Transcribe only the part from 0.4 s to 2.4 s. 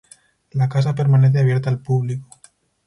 La casa permanece abierta al público.